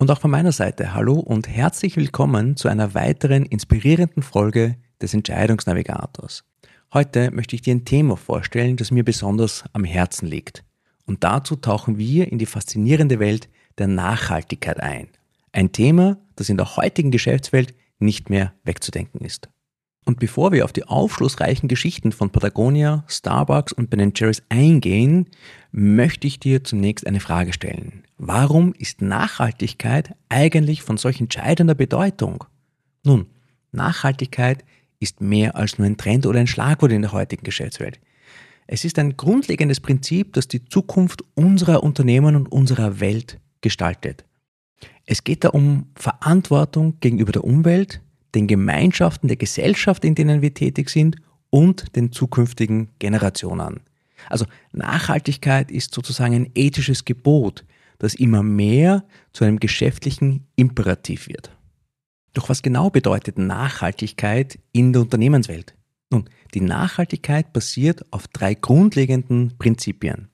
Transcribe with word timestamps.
Und 0.00 0.10
auch 0.10 0.18
von 0.18 0.30
meiner 0.30 0.50
Seite 0.50 0.94
hallo 0.94 1.20
und 1.20 1.46
herzlich 1.46 1.98
willkommen 1.98 2.56
zu 2.56 2.68
einer 2.68 2.94
weiteren 2.94 3.44
inspirierenden 3.44 4.22
Folge 4.22 4.76
des 5.02 5.12
Entscheidungsnavigators. 5.12 6.42
Heute 6.94 7.30
möchte 7.32 7.54
ich 7.54 7.60
dir 7.60 7.74
ein 7.74 7.84
Thema 7.84 8.16
vorstellen, 8.16 8.78
das 8.78 8.90
mir 8.90 9.04
besonders 9.04 9.62
am 9.74 9.84
Herzen 9.84 10.26
liegt. 10.26 10.64
Und 11.04 11.22
dazu 11.22 11.54
tauchen 11.54 11.98
wir 11.98 12.32
in 12.32 12.38
die 12.38 12.46
faszinierende 12.46 13.18
Welt 13.18 13.50
der 13.76 13.88
Nachhaltigkeit 13.88 14.80
ein. 14.80 15.08
Ein 15.52 15.70
Thema, 15.70 16.16
das 16.34 16.48
in 16.48 16.56
der 16.56 16.76
heutigen 16.76 17.10
Geschäftswelt 17.10 17.74
nicht 17.98 18.30
mehr 18.30 18.54
wegzudenken 18.64 19.20
ist. 19.20 19.50
Und 20.04 20.18
bevor 20.18 20.50
wir 20.52 20.64
auf 20.64 20.72
die 20.72 20.84
aufschlussreichen 20.84 21.68
Geschichten 21.68 22.12
von 22.12 22.30
Patagonia, 22.30 23.04
Starbucks 23.06 23.72
und 23.72 23.90
Ben 23.90 24.12
Jerry's 24.14 24.42
eingehen, 24.48 25.26
möchte 25.72 26.26
ich 26.26 26.40
dir 26.40 26.64
zunächst 26.64 27.06
eine 27.06 27.20
Frage 27.20 27.52
stellen. 27.52 28.04
Warum 28.18 28.72
ist 28.74 29.02
Nachhaltigkeit 29.02 30.14
eigentlich 30.28 30.82
von 30.82 30.96
solch 30.96 31.20
entscheidender 31.20 31.74
Bedeutung? 31.74 32.44
Nun, 33.04 33.26
Nachhaltigkeit 33.72 34.64
ist 34.98 35.20
mehr 35.20 35.56
als 35.56 35.78
nur 35.78 35.86
ein 35.86 35.96
Trend 35.96 36.26
oder 36.26 36.40
ein 36.40 36.46
Schlagwort 36.46 36.92
in 36.92 37.02
der 37.02 37.12
heutigen 37.12 37.44
Geschäftswelt. 37.44 38.00
Es 38.66 38.84
ist 38.84 38.98
ein 38.98 39.16
grundlegendes 39.16 39.80
Prinzip, 39.80 40.32
das 40.34 40.48
die 40.48 40.64
Zukunft 40.64 41.24
unserer 41.34 41.82
Unternehmen 41.82 42.36
und 42.36 42.52
unserer 42.52 43.00
Welt 43.00 43.40
gestaltet. 43.60 44.24
Es 45.06 45.24
geht 45.24 45.44
da 45.44 45.48
um 45.48 45.86
Verantwortung 45.96 47.00
gegenüber 47.00 47.32
der 47.32 47.44
Umwelt, 47.44 48.00
den 48.34 48.46
Gemeinschaften 48.46 49.28
der 49.28 49.36
Gesellschaft, 49.36 50.04
in 50.04 50.14
denen 50.14 50.42
wir 50.42 50.54
tätig 50.54 50.90
sind 50.90 51.16
und 51.50 51.96
den 51.96 52.12
zukünftigen 52.12 52.90
Generationen. 52.98 53.80
Also 54.28 54.46
Nachhaltigkeit 54.72 55.70
ist 55.70 55.94
sozusagen 55.94 56.34
ein 56.34 56.50
ethisches 56.54 57.04
Gebot, 57.04 57.64
das 57.98 58.14
immer 58.14 58.42
mehr 58.42 59.04
zu 59.32 59.44
einem 59.44 59.58
geschäftlichen 59.58 60.46
Imperativ 60.56 61.28
wird. 61.28 61.56
Doch 62.32 62.48
was 62.48 62.62
genau 62.62 62.90
bedeutet 62.90 63.38
Nachhaltigkeit 63.38 64.58
in 64.72 64.92
der 64.92 65.02
Unternehmenswelt? 65.02 65.74
Nun, 66.10 66.28
die 66.54 66.60
Nachhaltigkeit 66.60 67.52
basiert 67.52 68.04
auf 68.12 68.28
drei 68.28 68.54
grundlegenden 68.54 69.54
Prinzipien. 69.58 70.28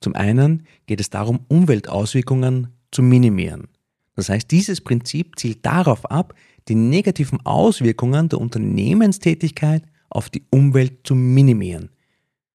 Zum 0.00 0.14
einen 0.14 0.66
geht 0.86 1.00
es 1.00 1.10
darum, 1.10 1.40
Umweltauswirkungen 1.48 2.68
zu 2.90 3.02
minimieren. 3.02 3.68
Das 4.14 4.28
heißt, 4.28 4.50
dieses 4.50 4.80
Prinzip 4.80 5.38
zielt 5.38 5.64
darauf 5.64 6.10
ab, 6.10 6.34
die 6.68 6.74
negativen 6.74 7.44
Auswirkungen 7.44 8.28
der 8.28 8.40
Unternehmenstätigkeit 8.40 9.82
auf 10.08 10.30
die 10.30 10.44
Umwelt 10.50 11.06
zu 11.06 11.14
minimieren. 11.14 11.90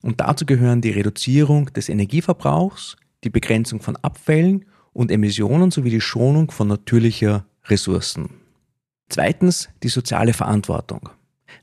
Und 0.01 0.19
dazu 0.19 0.45
gehören 0.45 0.81
die 0.81 0.91
Reduzierung 0.91 1.67
des 1.73 1.89
Energieverbrauchs, 1.89 2.97
die 3.23 3.29
Begrenzung 3.29 3.81
von 3.81 3.95
Abfällen 3.97 4.65
und 4.93 5.11
Emissionen 5.11 5.71
sowie 5.71 5.91
die 5.91 6.01
Schonung 6.01 6.51
von 6.51 6.67
natürlicher 6.67 7.45
Ressourcen. 7.65 8.29
Zweitens 9.09 9.69
die 9.83 9.89
soziale 9.89 10.33
Verantwortung. 10.33 11.09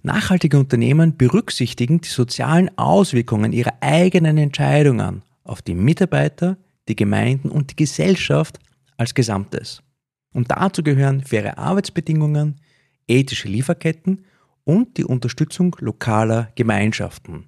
Nachhaltige 0.02 0.58
Unternehmen 0.58 1.16
berücksichtigen 1.16 2.00
die 2.00 2.08
sozialen 2.08 2.76
Auswirkungen 2.78 3.52
ihrer 3.52 3.74
eigenen 3.80 4.38
Entscheidungen 4.38 5.22
auf 5.44 5.62
die 5.62 5.74
Mitarbeiter, 5.74 6.58
die 6.88 6.96
Gemeinden 6.96 7.50
und 7.50 7.70
die 7.70 7.76
Gesellschaft 7.76 8.58
als 8.96 9.14
Gesamtes. 9.14 9.82
Und 10.32 10.50
dazu 10.50 10.82
gehören 10.82 11.22
faire 11.22 11.58
Arbeitsbedingungen, 11.58 12.56
ethische 13.06 13.48
Lieferketten 13.48 14.24
und 14.64 14.96
die 14.98 15.04
Unterstützung 15.04 15.74
lokaler 15.80 16.50
Gemeinschaften. 16.54 17.46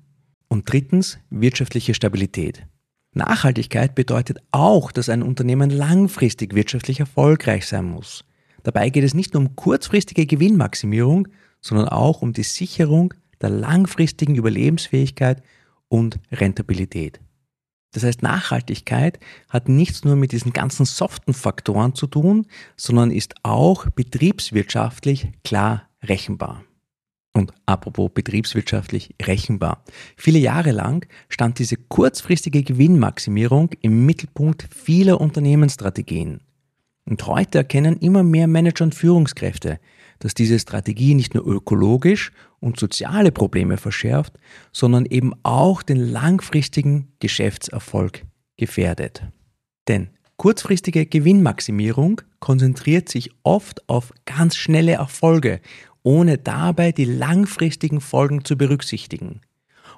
Und 0.48 0.70
drittens 0.70 1.18
wirtschaftliche 1.30 1.94
Stabilität. 1.94 2.66
Nachhaltigkeit 3.12 3.94
bedeutet 3.94 4.38
auch, 4.52 4.92
dass 4.92 5.08
ein 5.08 5.22
Unternehmen 5.22 5.70
langfristig 5.70 6.54
wirtschaftlich 6.54 7.00
erfolgreich 7.00 7.66
sein 7.66 7.84
muss. 7.84 8.24
Dabei 8.62 8.90
geht 8.90 9.04
es 9.04 9.14
nicht 9.14 9.34
nur 9.34 9.42
um 9.42 9.56
kurzfristige 9.56 10.26
Gewinnmaximierung, 10.26 11.28
sondern 11.60 11.88
auch 11.88 12.22
um 12.22 12.32
die 12.32 12.42
Sicherung 12.42 13.14
der 13.40 13.50
langfristigen 13.50 14.34
Überlebensfähigkeit 14.34 15.42
und 15.88 16.18
Rentabilität. 16.30 17.20
Das 17.92 18.04
heißt, 18.04 18.22
Nachhaltigkeit 18.22 19.18
hat 19.48 19.68
nichts 19.68 20.04
nur 20.04 20.16
mit 20.16 20.32
diesen 20.32 20.52
ganzen 20.52 20.86
soften 20.86 21.34
Faktoren 21.34 21.94
zu 21.94 22.06
tun, 22.06 22.46
sondern 22.76 23.10
ist 23.10 23.34
auch 23.42 23.86
betriebswirtschaftlich 23.90 25.28
klar 25.42 25.88
rechenbar. 26.02 26.62
Und 27.32 27.52
apropos 27.66 28.10
betriebswirtschaftlich 28.12 29.14
rechenbar. 29.22 29.84
Viele 30.16 30.38
Jahre 30.38 30.72
lang 30.72 31.06
stand 31.28 31.58
diese 31.58 31.76
kurzfristige 31.76 32.62
Gewinnmaximierung 32.62 33.70
im 33.82 34.04
Mittelpunkt 34.04 34.68
vieler 34.74 35.20
Unternehmensstrategien. 35.20 36.40
Und 37.04 37.26
heute 37.26 37.58
erkennen 37.58 37.98
immer 37.98 38.22
mehr 38.22 38.46
Manager 38.46 38.84
und 38.84 38.94
Führungskräfte, 38.94 39.80
dass 40.20 40.34
diese 40.34 40.58
Strategie 40.58 41.14
nicht 41.14 41.34
nur 41.34 41.46
ökologisch 41.46 42.30
und 42.60 42.78
soziale 42.78 43.32
Probleme 43.32 43.76
verschärft, 43.76 44.34
sondern 44.72 45.06
eben 45.06 45.32
auch 45.42 45.82
den 45.82 45.98
langfristigen 45.98 47.08
Geschäftserfolg 47.18 48.24
gefährdet. 48.56 49.24
Denn 49.88 50.10
kurzfristige 50.36 51.06
Gewinnmaximierung 51.06 52.20
konzentriert 52.38 53.08
sich 53.08 53.30
oft 53.42 53.88
auf 53.88 54.12
ganz 54.26 54.56
schnelle 54.56 54.92
Erfolge, 54.92 55.60
ohne 56.02 56.38
dabei 56.38 56.92
die 56.92 57.04
langfristigen 57.04 58.00
Folgen 58.00 58.44
zu 58.44 58.56
berücksichtigen. 58.56 59.40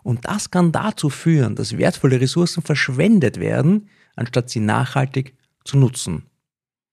Und 0.03 0.25
das 0.25 0.51
kann 0.51 0.73
dazu 0.73 1.11
führen, 1.11 1.55
dass 1.55 1.79
wertvolle 1.79 2.21
Ressourcen 2.21 2.63
verschwendet 2.63 3.39
werden, 3.39 3.89
anstatt 4.17 4.51
sie 4.51 4.61
nachhaltig 4.61 5.35
zu 5.65 5.79
nutzen. 5.79 6.25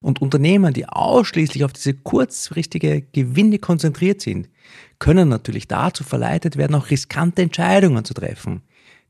Und 0.01 0.21
Unternehmen, 0.21 0.73
die 0.73 0.87
ausschließlich 0.87 1.65
auf 1.65 1.73
diese 1.73 1.93
kurzfristige 1.93 3.01
Gewinne 3.01 3.59
konzentriert 3.59 4.21
sind, 4.21 4.49
können 4.97 5.27
natürlich 5.29 5.67
dazu 5.67 6.03
verleitet 6.03 6.55
werden, 6.57 6.75
auch 6.75 6.89
riskante 6.89 7.41
Entscheidungen 7.41 8.05
zu 8.05 8.13
treffen, 8.13 8.61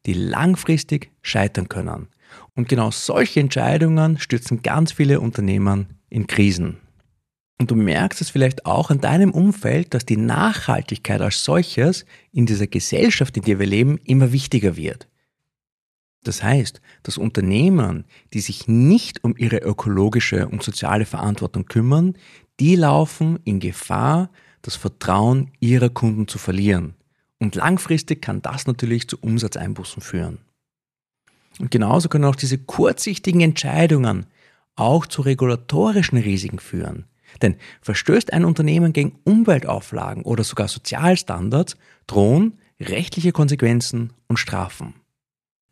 die 0.05 0.13
langfristig 0.13 1.11
scheitern 1.21 1.69
können. 1.69 2.07
Und 2.55 2.69
genau 2.69 2.91
solche 2.91 3.39
Entscheidungen 3.39 4.17
stürzen 4.17 4.61
ganz 4.61 4.91
viele 4.91 5.19
Unternehmen 5.19 5.99
in 6.09 6.27
Krisen. 6.27 6.77
Und 7.59 7.71
du 7.71 7.75
merkst 7.75 8.21
es 8.21 8.29
vielleicht 8.29 8.65
auch 8.65 8.89
in 8.89 9.01
deinem 9.01 9.31
Umfeld, 9.31 9.93
dass 9.93 10.05
die 10.05 10.17
Nachhaltigkeit 10.17 11.21
als 11.21 11.43
solches 11.43 12.05
in 12.31 12.45
dieser 12.45 12.67
Gesellschaft, 12.67 13.35
in 13.35 13.43
der 13.43 13.59
wir 13.59 13.67
leben, 13.67 13.97
immer 14.05 14.31
wichtiger 14.31 14.77
wird. 14.77 15.07
Das 16.23 16.43
heißt, 16.43 16.81
dass 17.03 17.17
Unternehmen, 17.17 18.05
die 18.33 18.41
sich 18.41 18.67
nicht 18.67 19.23
um 19.23 19.35
ihre 19.37 19.57
ökologische 19.57 20.47
und 20.47 20.63
soziale 20.63 21.05
Verantwortung 21.05 21.65
kümmern, 21.65 22.15
die 22.59 22.75
laufen 22.75 23.39
in 23.45 23.59
Gefahr, 23.59 24.29
das 24.61 24.75
Vertrauen 24.75 25.51
ihrer 25.59 25.89
Kunden 25.89 26.27
zu 26.27 26.37
verlieren. 26.37 26.95
Und 27.39 27.55
langfristig 27.55 28.21
kann 28.21 28.41
das 28.41 28.67
natürlich 28.67 29.07
zu 29.07 29.17
Umsatzeinbußen 29.21 30.01
führen. 30.01 30.39
Und 31.59 31.71
genauso 31.71 32.09
können 32.09 32.25
auch 32.25 32.35
diese 32.35 32.57
kurzsichtigen 32.57 33.41
Entscheidungen 33.41 34.25
auch 34.75 35.05
zu 35.05 35.21
regulatorischen 35.21 36.17
Risiken 36.17 36.59
führen. 36.59 37.05
Denn 37.41 37.55
verstößt 37.81 38.33
ein 38.33 38.43
Unternehmen 38.43 38.91
gegen 38.91 39.19
Umweltauflagen 39.23 40.23
oder 40.23 40.43
sogar 40.43 40.67
Sozialstandards, 40.67 41.77
drohen 42.07 42.57
rechtliche 42.79 43.31
Konsequenzen 43.31 44.13
und 44.27 44.37
Strafen. 44.37 44.95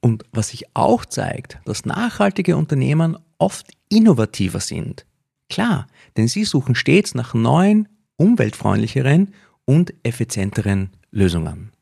Und 0.07 0.24
was 0.31 0.48
sich 0.48 0.74
auch 0.74 1.06
zeigt, 1.06 1.59
dass 1.65 1.83
nachhaltige 1.83 2.56
Unternehmen 2.56 3.18
oft 3.39 3.68
innovativer 3.89 4.62
sind. 4.62 5.06
Klar, 5.50 5.86
denn 6.15 6.30
sie 6.30 6.45
suchen 6.45 6.75
stets 6.75 7.13
nach 7.13 7.33
neuen, 7.33 7.89
umweltfreundlicheren 8.15 9.33
und 9.65 9.94
effizienteren 10.04 10.92
Lösungen. 11.12 11.74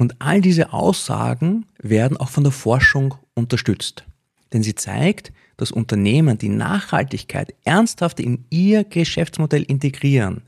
Und 0.00 0.22
all 0.22 0.40
diese 0.40 0.72
Aussagen 0.72 1.66
werden 1.76 2.16
auch 2.16 2.30
von 2.30 2.42
der 2.42 2.54
Forschung 2.54 3.16
unterstützt. 3.34 4.06
Denn 4.54 4.62
sie 4.62 4.74
zeigt, 4.74 5.30
dass 5.58 5.72
Unternehmen 5.72 6.38
die 6.38 6.48
Nachhaltigkeit 6.48 7.54
ernsthaft 7.64 8.18
in 8.18 8.46
ihr 8.48 8.84
Geschäftsmodell 8.84 9.64
integrieren. 9.64 10.40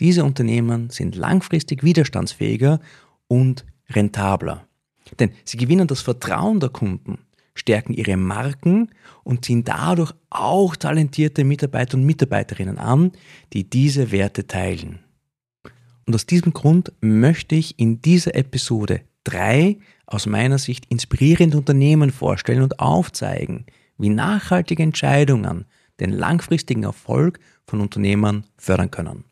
Diese 0.00 0.24
Unternehmen 0.24 0.90
sind 0.90 1.14
langfristig 1.14 1.84
widerstandsfähiger 1.84 2.80
und 3.28 3.64
rentabler. 3.88 4.66
Denn 5.18 5.32
sie 5.44 5.56
gewinnen 5.56 5.86
das 5.86 6.00
Vertrauen 6.00 6.60
der 6.60 6.70
Kunden, 6.70 7.18
stärken 7.54 7.92
ihre 7.92 8.16
Marken 8.16 8.90
und 9.24 9.44
ziehen 9.44 9.64
dadurch 9.64 10.12
auch 10.30 10.76
talentierte 10.76 11.44
Mitarbeiter 11.44 11.96
und 11.96 12.04
Mitarbeiterinnen 12.04 12.78
an, 12.78 13.12
die 13.52 13.68
diese 13.68 14.12
Werte 14.12 14.46
teilen. 14.46 15.00
Und 16.06 16.14
aus 16.14 16.26
diesem 16.26 16.52
Grund 16.52 16.92
möchte 17.00 17.54
ich 17.54 17.78
in 17.78 18.02
dieser 18.02 18.34
Episode 18.34 19.02
drei 19.24 19.78
aus 20.06 20.26
meiner 20.26 20.58
Sicht 20.58 20.86
inspirierende 20.86 21.58
Unternehmen 21.58 22.10
vorstellen 22.10 22.62
und 22.62 22.80
aufzeigen, 22.80 23.66
wie 23.98 24.08
nachhaltige 24.08 24.82
Entscheidungen 24.82 25.66
den 26.00 26.10
langfristigen 26.10 26.82
Erfolg 26.82 27.38
von 27.66 27.80
Unternehmern 27.80 28.44
fördern 28.56 28.90
können. 28.90 29.24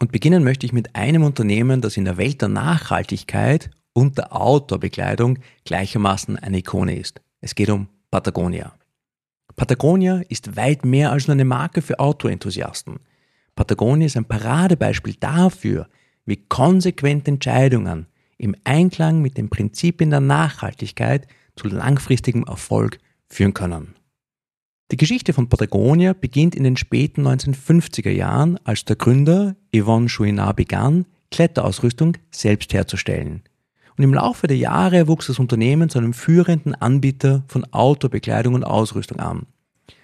Und 0.00 0.12
beginnen 0.12 0.44
möchte 0.44 0.66
ich 0.66 0.72
mit 0.72 0.94
einem 0.94 1.24
Unternehmen, 1.24 1.80
das 1.80 1.96
in 1.96 2.04
der 2.04 2.18
Welt 2.18 2.42
der 2.42 2.50
Nachhaltigkeit 2.50 3.70
und 3.96 4.18
der 4.18 4.36
Outdoor-Bekleidung 4.36 5.38
gleichermaßen 5.64 6.36
eine 6.38 6.58
Ikone 6.58 6.98
ist. 6.98 7.22
Es 7.40 7.54
geht 7.54 7.70
um 7.70 7.88
Patagonia. 8.10 8.74
Patagonia 9.56 10.20
ist 10.28 10.54
weit 10.54 10.84
mehr 10.84 11.12
als 11.12 11.28
nur 11.28 11.32
eine 11.32 11.46
Marke 11.46 11.80
für 11.80 11.98
Outdoor-Enthusiasten. 11.98 13.00
Patagonia 13.54 14.04
ist 14.04 14.18
ein 14.18 14.26
Paradebeispiel 14.26 15.14
dafür, 15.18 15.88
wie 16.26 16.36
konsequente 16.36 17.30
Entscheidungen 17.30 18.06
im 18.36 18.54
Einklang 18.64 19.22
mit 19.22 19.38
den 19.38 19.48
Prinzipien 19.48 20.10
der 20.10 20.20
Nachhaltigkeit 20.20 21.26
zu 21.56 21.66
langfristigem 21.66 22.44
Erfolg 22.44 22.98
führen 23.30 23.54
können. 23.54 23.94
Die 24.90 24.98
Geschichte 24.98 25.32
von 25.32 25.48
Patagonia 25.48 26.12
beginnt 26.12 26.54
in 26.54 26.64
den 26.64 26.76
späten 26.76 27.26
1950er 27.26 28.10
Jahren, 28.10 28.58
als 28.64 28.84
der 28.84 28.96
Gründer 28.96 29.56
Yvonne 29.74 30.08
Chouinard 30.08 30.56
begann, 30.56 31.06
Kletterausrüstung 31.30 32.18
selbst 32.30 32.74
herzustellen. 32.74 33.42
Und 33.96 34.04
im 34.04 34.14
Laufe 34.14 34.46
der 34.46 34.56
Jahre 34.56 35.08
wuchs 35.08 35.28
das 35.28 35.38
Unternehmen 35.38 35.88
zu 35.88 35.98
einem 35.98 36.12
führenden 36.12 36.74
Anbieter 36.74 37.44
von 37.48 37.64
Autobekleidung 37.72 38.54
und 38.54 38.64
Ausrüstung 38.64 39.20
an. 39.20 39.46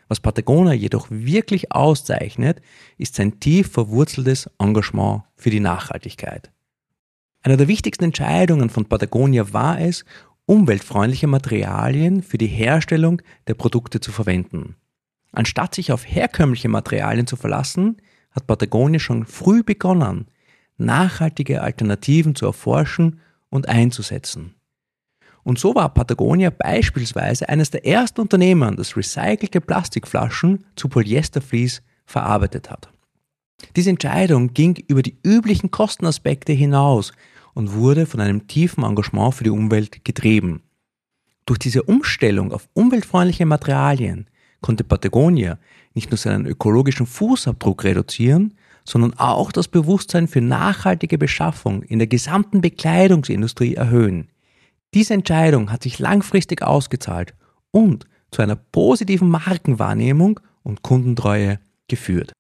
Was 0.09 0.21
Patagonia 0.21 0.73
jedoch 0.73 1.07
wirklich 1.11 1.73
auszeichnet, 1.73 2.61
ist 2.99 3.15
sein 3.15 3.41
tief 3.41 3.71
verwurzeltes 3.71 4.49
Engagement 4.59 5.23
für 5.37 5.51
die 5.51 5.61
Nachhaltigkeit. 5.61 6.51
Eine 7.43 7.57
der 7.57 7.69
wichtigsten 7.69 8.05
Entscheidungen 8.05 8.71
von 8.71 8.87
Patagonia 8.87 9.53
war 9.53 9.81
es, 9.81 10.05
umweltfreundliche 10.47 11.27
Materialien 11.27 12.23
für 12.23 12.39
die 12.39 12.47
Herstellung 12.47 13.23
der 13.47 13.55
Produkte 13.55 14.01
zu 14.01 14.13
verwenden. 14.13 14.77
Anstatt 15.33 15.75
sich 15.75 15.93
auf 15.93 16.07
herkömmliche 16.07 16.69
Materialien 16.69 17.27
zu 17.27 17.37
verlassen, 17.37 17.97
hat 18.33 18.47
Patagonia 18.47 19.01
schon 19.01 19.25
früh 19.25 19.63
begonnen, 19.63 20.27
nachhaltige 20.77 21.63
Alternativen 21.63 22.35
zu 22.35 22.47
erforschen 22.47 23.21
und 23.53 23.69
einzusetzen. 23.69 24.55
Und 25.45 25.59
so 25.59 25.75
war 25.75 25.93
Patagonia 25.93 26.51
beispielsweise 26.51 27.49
eines 27.49 27.71
der 27.71 27.87
ersten 27.87 28.21
Unternehmen, 28.21 28.77
das 28.77 28.97
recycelte 28.97 29.61
Plastikflaschen 29.61 30.65
zu 30.75 30.89
Polyestervlies 30.89 31.83
verarbeitet 32.07 32.71
hat. 32.71 32.89
Diese 33.77 33.91
Entscheidung 33.91 34.55
ging 34.55 34.77
über 34.89 35.03
die 35.03 35.19
üblichen 35.23 35.71
Kostenaspekte 35.71 36.53
hinaus 36.53 37.13
und 37.55 37.75
wurde 37.75 38.07
von 38.07 38.21
einem 38.21 38.47
tiefen 38.47 38.85
Engagement 38.85 39.35
für 39.35 39.45
die 39.45 39.51
Umwelt 39.51 40.05
getrieben. 40.05 40.63
Durch 41.45 41.59
diese 41.59 41.83
Umstellung 41.83 42.53
auf 42.53 42.69
umweltfreundliche 42.73 43.47
Materialien 43.47 44.29
konnte 44.61 44.85
Patagonia 44.85 45.59
nicht 45.93 46.11
nur 46.11 46.19
seinen 46.19 46.47
ökologischen 46.47 47.07
Fußabdruck 47.07 47.85
reduzieren, 47.85 48.55
sondern 48.85 49.15
auch 49.15 49.53
das 49.53 49.69
Bewusstsein 49.69 50.29
für 50.29 50.41
nachhaltige 50.41 51.19
Beschaffung 51.19 51.83
in 51.83 51.99
der 51.99 52.09
gesamten 52.09 52.61
Bekleidungsindustrie 52.61 53.75
erhöhen. 53.75 54.29
Diese 54.95 55.15
Entscheidung 55.15 55.73
hat 55.73 55.83
sich 55.83 55.99
langfristig 55.99 56.63
ausgezahlt 56.63 57.35
und 57.71 58.07
zu 58.31 58.43
einer 58.43 58.57
positiven 58.57 59.29
Markenwahrnehmung 59.29 60.41
und 60.63 60.83
Kundentreue 60.83 61.59
geführt. 61.89 62.33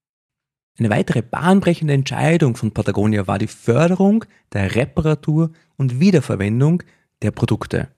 Eine 0.79 0.91
weitere 0.91 1.23
bahnbrechende 1.23 1.95
Entscheidung 1.95 2.57
von 2.57 2.73
Patagonia 2.73 3.27
war 3.27 3.39
die 3.39 3.47
Förderung 3.47 4.25
der 4.53 4.75
Reparatur 4.75 5.51
und 5.77 6.01
Wiederverwendung 6.01 6.83
der 7.21 7.31
Produkte. 7.31 7.89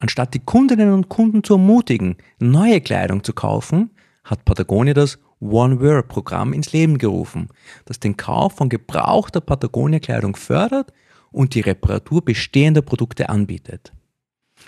Anstatt 0.00 0.34
die 0.34 0.40
Kundinnen 0.40 0.92
und 0.92 1.08
Kunden 1.08 1.44
zu 1.44 1.54
ermutigen, 1.54 2.16
neue 2.38 2.80
Kleidung 2.80 3.24
zu 3.24 3.32
kaufen, 3.32 3.90
hat 4.24 4.44
Patagonia 4.44 4.92
das 4.92 5.18
One 5.40 5.80
Wear 5.80 6.02
Programm 6.02 6.52
ins 6.52 6.72
Leben 6.72 6.98
gerufen, 6.98 7.48
das 7.84 8.00
den 8.00 8.16
Kauf 8.16 8.54
von 8.54 8.68
gebrauchter 8.68 9.40
Patagonia-Kleidung 9.40 10.36
fördert 10.36 10.92
und 11.30 11.54
die 11.54 11.60
Reparatur 11.60 12.24
bestehender 12.24 12.82
Produkte 12.82 13.28
anbietet. 13.28 13.92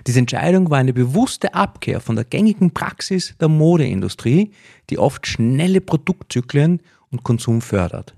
Diese 0.07 0.19
Entscheidung 0.19 0.71
war 0.71 0.79
eine 0.79 0.93
bewusste 0.93 1.55
Abkehr 1.55 2.01
von 2.01 2.17
der 2.17 2.25
gängigen 2.25 2.73
Praxis 2.73 3.35
der 3.41 3.49
Modeindustrie, 3.49 4.53
die 4.91 4.99
oft 4.99 5.27
schnelle 5.27 5.81
Produktzyklen 5.81 6.83
und 7.11 7.25
Konsum 7.25 7.63
fördert. 7.63 8.15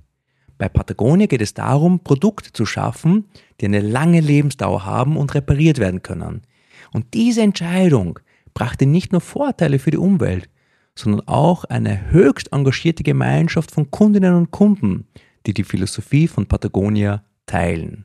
Bei 0.59 0.69
Patagonia 0.69 1.27
geht 1.27 1.41
es 1.41 1.55
darum, 1.55 2.01
Produkte 2.01 2.53
zu 2.53 2.67
schaffen, 2.67 3.29
die 3.61 3.67
eine 3.67 3.81
lange 3.81 4.21
Lebensdauer 4.21 4.85
haben 4.85 5.17
und 5.17 5.35
repariert 5.35 5.79
werden 5.79 6.03
können. 6.03 6.43
Und 6.93 7.15
diese 7.15 7.43
Entscheidung 7.43 8.19
brachte 8.53 8.85
nicht 8.85 9.13
nur 9.13 9.21
Vorteile 9.21 9.79
für 9.79 9.91
die 9.91 9.97
Umwelt, 9.97 10.51
sondern 11.01 11.27
auch 11.27 11.65
eine 11.65 12.11
höchst 12.11 12.53
engagierte 12.53 13.03
Gemeinschaft 13.03 13.71
von 13.71 13.91
Kundinnen 13.91 14.35
und 14.35 14.51
Kunden, 14.51 15.07
die 15.47 15.55
die 15.55 15.65
Philosophie 15.65 16.29
von 16.29 16.47
Patagonia 16.47 17.25
teilen. 17.47 18.05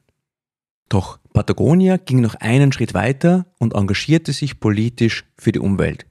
Doch 0.90 1.20
Patagonia 1.34 1.98
ging 1.98 2.22
noch 2.22 2.36
einen 2.36 2.72
Schritt 2.72 2.94
weiter 2.94 3.46
und 3.60 3.74
engagierte 3.74 4.34
sich 4.34 4.60
politisch 4.60 5.26
für 5.38 5.52
die 5.52 5.60
Umwelt. 5.60 6.06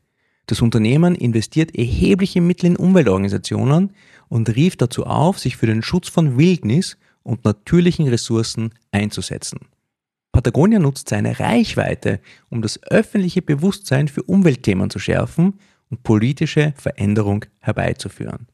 Das 0.46 0.60
Unternehmen 0.60 1.14
investiert 1.14 1.74
erhebliche 1.74 2.40
Mittel 2.40 2.66
in 2.66 2.76
Umweltorganisationen 2.76 3.92
und 4.28 4.54
rief 4.54 4.76
dazu 4.76 5.04
auf, 5.04 5.38
sich 5.38 5.56
für 5.56 5.66
den 5.66 5.82
Schutz 5.82 6.08
von 6.08 6.36
Wildnis 6.36 6.98
und 7.22 7.44
natürlichen 7.44 8.08
Ressourcen 8.08 8.74
einzusetzen. 8.92 9.60
Patagonia 10.32 10.80
nutzt 10.80 11.08
seine 11.08 11.38
Reichweite, 11.38 12.20
um 12.50 12.60
das 12.60 12.82
öffentliche 12.82 13.40
Bewusstsein 13.40 14.08
für 14.08 14.24
Umweltthemen 14.24 14.90
zu 14.90 14.98
schärfen 14.98 15.54
und 15.90 16.02
politische 16.02 16.74
Veränderung 16.76 17.44
herbeizuführen. 17.60 18.46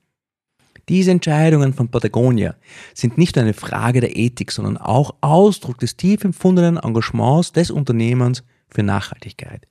Diese 0.88 1.12
Entscheidungen 1.12 1.72
von 1.72 1.88
Patagonia 1.88 2.56
sind 2.94 3.16
nicht 3.16 3.36
nur 3.36 3.44
eine 3.44 3.54
Frage 3.54 4.00
der 4.00 4.16
Ethik, 4.16 4.50
sondern 4.50 4.76
auch 4.76 5.14
Ausdruck 5.20 5.78
des 5.78 5.96
tief 5.96 6.24
empfundenen 6.24 6.78
Engagements 6.78 7.52
des 7.52 7.70
Unternehmens 7.70 8.42
für 8.68 8.82
Nachhaltigkeit. 8.82 9.66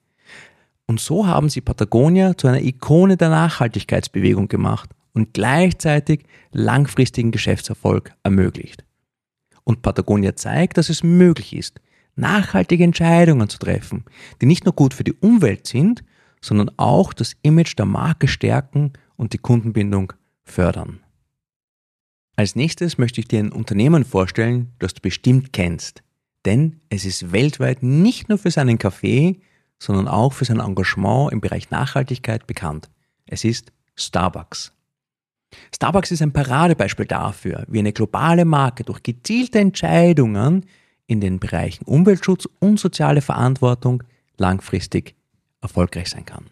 Und 0.85 0.99
so 0.99 1.27
haben 1.27 1.49
sie 1.49 1.61
Patagonia 1.61 2.37
zu 2.37 2.47
einer 2.47 2.61
Ikone 2.61 3.17
der 3.17 3.29
Nachhaltigkeitsbewegung 3.29 4.47
gemacht 4.47 4.89
und 5.13 5.33
gleichzeitig 5.33 6.23
langfristigen 6.51 7.31
Geschäftserfolg 7.31 8.13
ermöglicht. 8.23 8.85
Und 9.65 9.81
Patagonia 9.81 10.35
zeigt, 10.35 10.77
dass 10.77 10.89
es 10.89 11.03
möglich 11.03 11.55
ist, 11.55 11.79
nachhaltige 12.15 12.83
Entscheidungen 12.83 13.49
zu 13.49 13.59
treffen, 13.59 14.05
die 14.41 14.45
nicht 14.45 14.65
nur 14.65 14.73
gut 14.73 14.93
für 14.93 15.03
die 15.03 15.13
Umwelt 15.13 15.67
sind, 15.67 16.03
sondern 16.41 16.71
auch 16.77 17.13
das 17.13 17.35
Image 17.41 17.77
der 17.77 17.85
Marke 17.85 18.27
stärken 18.27 18.93
und 19.15 19.33
die 19.33 19.37
Kundenbindung 19.37 20.13
fördern. 20.43 21.01
Als 22.35 22.55
nächstes 22.55 22.97
möchte 22.97 23.19
ich 23.19 23.27
dir 23.27 23.39
ein 23.39 23.51
Unternehmen 23.51 24.05
vorstellen, 24.05 24.71
das 24.79 24.93
du 24.93 25.01
bestimmt 25.01 25.51
kennst. 25.51 26.03
Denn 26.45 26.79
es 26.89 27.03
ist 27.03 27.33
weltweit 27.33 27.83
nicht 27.83 28.29
nur 28.29 28.37
für 28.37 28.49
seinen 28.49 28.77
Kaffee, 28.77 29.41
sondern 29.77 30.07
auch 30.07 30.33
für 30.33 30.45
sein 30.45 30.61
Engagement 30.61 31.33
im 31.33 31.41
Bereich 31.41 31.69
Nachhaltigkeit 31.69 32.47
bekannt. 32.47 32.89
Es 33.25 33.43
ist 33.43 33.73
Starbucks. 33.95 34.71
Starbucks 35.75 36.11
ist 36.11 36.21
ein 36.21 36.31
Paradebeispiel 36.31 37.07
dafür, 37.07 37.65
wie 37.67 37.79
eine 37.79 37.93
globale 37.93 38.45
Marke 38.45 38.83
durch 38.83 39.03
gezielte 39.03 39.59
Entscheidungen 39.59 40.65
in 41.07 41.21
den 41.21 41.39
Bereichen 41.39 41.85
Umweltschutz 41.85 42.47
und 42.59 42.79
soziale 42.79 43.21
Verantwortung 43.21 44.03
langfristig 44.37 45.15
erfolgreich 45.61 46.09
sein 46.09 46.25
kann. 46.25 46.45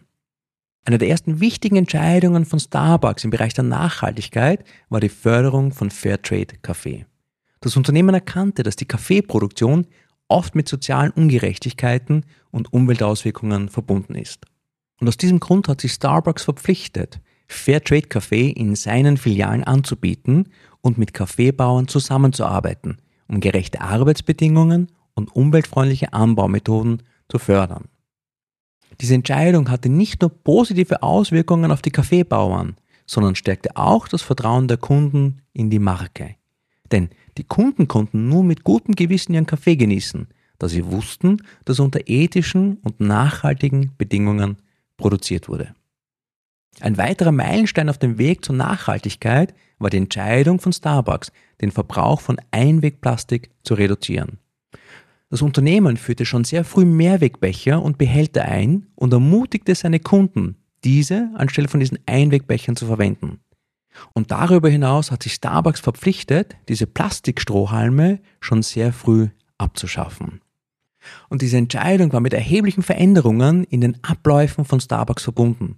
Eine 0.84 0.98
der 0.98 1.08
ersten 1.08 1.40
wichtigen 1.40 1.76
Entscheidungen 1.76 2.46
von 2.46 2.58
Starbucks 2.58 3.24
im 3.24 3.30
Bereich 3.30 3.52
der 3.52 3.64
Nachhaltigkeit 3.64 4.64
war 4.88 5.00
die 5.00 5.10
Förderung 5.10 5.72
von 5.72 5.90
Fairtrade 5.90 6.56
Kaffee. 6.62 7.04
Das 7.60 7.76
Unternehmen 7.76 8.14
erkannte, 8.14 8.62
dass 8.62 8.76
die 8.76 8.86
Kaffeeproduktion 8.86 9.86
oft 10.28 10.54
mit 10.54 10.68
sozialen 10.68 11.10
Ungerechtigkeiten 11.10 12.24
und 12.50 12.72
Umweltauswirkungen 12.72 13.68
verbunden 13.68 14.14
ist. 14.14 14.46
Und 15.00 15.08
aus 15.08 15.16
diesem 15.16 15.40
Grund 15.40 15.68
hat 15.68 15.80
sich 15.80 15.92
Starbucks 15.92 16.44
verpflichtet, 16.44 17.20
Fairtrade 17.46 18.08
Kaffee 18.08 18.50
in 18.50 18.74
seinen 18.74 19.16
Filialen 19.16 19.64
anzubieten 19.64 20.48
und 20.80 20.98
mit 20.98 21.14
Kaffeebauern 21.14 21.88
zusammenzuarbeiten, 21.88 22.98
um 23.26 23.40
gerechte 23.40 23.80
Arbeitsbedingungen 23.80 24.88
und 25.14 25.34
umweltfreundliche 25.34 26.12
Anbaumethoden 26.12 27.02
zu 27.28 27.38
fördern. 27.38 27.88
Diese 29.00 29.14
Entscheidung 29.14 29.70
hatte 29.70 29.88
nicht 29.88 30.22
nur 30.22 30.30
positive 30.30 31.02
Auswirkungen 31.02 31.70
auf 31.70 31.82
die 31.82 31.90
Kaffeebauern, 31.90 32.76
sondern 33.06 33.36
stärkte 33.36 33.76
auch 33.76 34.08
das 34.08 34.22
Vertrauen 34.22 34.68
der 34.68 34.76
Kunden 34.76 35.40
in 35.52 35.70
die 35.70 35.78
Marke. 35.78 36.34
Denn 36.90 37.10
die 37.36 37.44
Kunden 37.44 37.86
konnten 37.86 38.28
nun 38.28 38.46
mit 38.46 38.64
gutem 38.64 38.94
Gewissen 38.94 39.34
ihren 39.34 39.46
Kaffee 39.46 39.76
genießen, 39.76 40.26
da 40.58 40.68
sie 40.68 40.86
wussten, 40.86 41.42
dass 41.64 41.78
er 41.78 41.84
unter 41.84 42.08
ethischen 42.08 42.78
und 42.78 43.00
nachhaltigen 43.00 43.92
Bedingungen 43.96 44.56
produziert 44.96 45.48
wurde. 45.48 45.74
Ein 46.80 46.96
weiterer 46.96 47.32
Meilenstein 47.32 47.88
auf 47.88 47.98
dem 47.98 48.18
Weg 48.18 48.44
zur 48.44 48.54
Nachhaltigkeit 48.54 49.54
war 49.78 49.90
die 49.90 49.96
Entscheidung 49.96 50.60
von 50.60 50.72
Starbucks, 50.72 51.32
den 51.60 51.70
Verbrauch 51.70 52.20
von 52.20 52.40
Einwegplastik 52.50 53.50
zu 53.62 53.74
reduzieren. 53.74 54.38
Das 55.30 55.42
Unternehmen 55.42 55.98
führte 55.98 56.24
schon 56.24 56.44
sehr 56.44 56.64
früh 56.64 56.86
Mehrwegbecher 56.86 57.82
und 57.82 57.98
Behälter 57.98 58.44
ein 58.46 58.86
und 58.94 59.12
ermutigte 59.12 59.74
seine 59.74 60.00
Kunden, 60.00 60.56
diese 60.84 61.30
anstelle 61.34 61.68
von 61.68 61.80
diesen 61.80 61.98
Einwegbechern 62.06 62.76
zu 62.76 62.86
verwenden. 62.86 63.40
Und 64.14 64.30
darüber 64.30 64.68
hinaus 64.68 65.10
hat 65.10 65.22
sich 65.22 65.34
Starbucks 65.34 65.80
verpflichtet, 65.80 66.56
diese 66.68 66.86
Plastikstrohhalme 66.86 68.20
schon 68.40 68.62
sehr 68.62 68.92
früh 68.92 69.28
abzuschaffen. 69.58 70.40
Und 71.28 71.42
diese 71.42 71.56
Entscheidung 71.56 72.12
war 72.12 72.20
mit 72.20 72.32
erheblichen 72.32 72.82
Veränderungen 72.82 73.64
in 73.64 73.80
den 73.80 74.02
Abläufen 74.02 74.64
von 74.64 74.80
Starbucks 74.80 75.24
verbunden, 75.24 75.76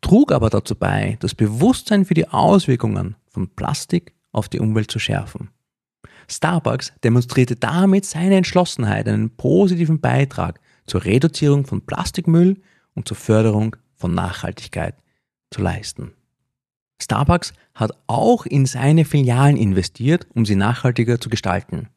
trug 0.00 0.32
aber 0.32 0.50
dazu 0.50 0.74
bei, 0.74 1.16
das 1.20 1.34
Bewusstsein 1.34 2.04
für 2.04 2.14
die 2.14 2.28
Auswirkungen 2.28 3.16
von 3.28 3.48
Plastik 3.48 4.14
auf 4.32 4.48
die 4.48 4.60
Umwelt 4.60 4.90
zu 4.90 4.98
schärfen. 4.98 5.50
Starbucks 6.32 6.92
demonstrierte 7.04 7.56
damit 7.56 8.04
seine 8.04 8.36
Entschlossenheit, 8.36 9.06
einen 9.06 9.30
positiven 9.30 10.00
Beitrag 10.00 10.60
zur 10.86 11.04
Reduzierung 11.04 11.66
von 11.66 11.82
Plastikmüll 11.82 12.60
und 12.94 13.06
zur 13.06 13.16
Förderung 13.16 13.76
von 13.96 14.14
Nachhaltigkeit 14.14 14.96
zu 15.50 15.62
leisten. 15.62 16.12
Starbucks 17.00 17.52
hat 17.74 17.92
auch 18.06 18.46
in 18.46 18.66
seine 18.66 19.04
Filialen 19.04 19.56
investiert, 19.56 20.26
um 20.34 20.46
sie 20.46 20.56
nachhaltiger 20.56 21.20
zu 21.20 21.28
gestalten. 21.28 21.88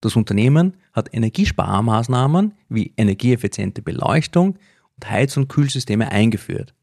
Das 0.00 0.16
Unternehmen 0.16 0.74
hat 0.92 1.12
Energiesparmaßnahmen 1.12 2.54
wie 2.68 2.92
energieeffiziente 2.96 3.82
Beleuchtung 3.82 4.58
und 4.96 5.10
Heiz- 5.10 5.36
und 5.36 5.48
Kühlsysteme 5.48 6.10
eingeführt. 6.10 6.74